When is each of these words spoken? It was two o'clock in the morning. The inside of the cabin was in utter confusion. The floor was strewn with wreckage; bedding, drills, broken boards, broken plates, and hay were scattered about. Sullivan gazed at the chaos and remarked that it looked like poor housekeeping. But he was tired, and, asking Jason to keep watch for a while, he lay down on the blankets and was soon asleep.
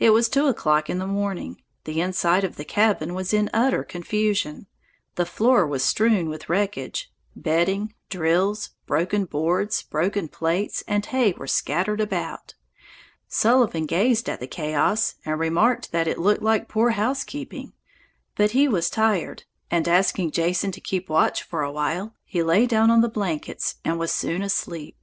It 0.00 0.10
was 0.10 0.28
two 0.28 0.46
o'clock 0.46 0.90
in 0.90 0.98
the 0.98 1.06
morning. 1.06 1.62
The 1.84 2.00
inside 2.00 2.42
of 2.42 2.56
the 2.56 2.64
cabin 2.64 3.14
was 3.14 3.32
in 3.32 3.48
utter 3.52 3.84
confusion. 3.84 4.66
The 5.14 5.24
floor 5.24 5.64
was 5.64 5.84
strewn 5.84 6.28
with 6.28 6.48
wreckage; 6.48 7.12
bedding, 7.36 7.94
drills, 8.10 8.70
broken 8.86 9.26
boards, 9.26 9.80
broken 9.84 10.26
plates, 10.26 10.82
and 10.88 11.06
hay 11.06 11.34
were 11.34 11.46
scattered 11.46 12.00
about. 12.00 12.54
Sullivan 13.28 13.86
gazed 13.86 14.28
at 14.28 14.40
the 14.40 14.48
chaos 14.48 15.14
and 15.24 15.38
remarked 15.38 15.92
that 15.92 16.08
it 16.08 16.18
looked 16.18 16.42
like 16.42 16.66
poor 16.66 16.90
housekeeping. 16.90 17.74
But 18.34 18.50
he 18.50 18.66
was 18.66 18.90
tired, 18.90 19.44
and, 19.70 19.86
asking 19.86 20.32
Jason 20.32 20.72
to 20.72 20.80
keep 20.80 21.08
watch 21.08 21.44
for 21.44 21.62
a 21.62 21.70
while, 21.70 22.16
he 22.24 22.42
lay 22.42 22.66
down 22.66 22.90
on 22.90 23.02
the 23.02 23.08
blankets 23.08 23.76
and 23.84 24.00
was 24.00 24.10
soon 24.10 24.42
asleep. 24.42 24.96